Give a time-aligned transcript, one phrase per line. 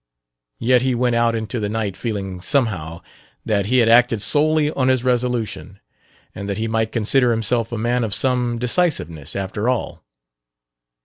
[0.57, 3.01] Yet he went out into the night feeling, somehow,
[3.45, 5.79] that he had acted solely on his resolution
[6.33, 10.03] and that he might consider himself a man of some decisiveness, after all.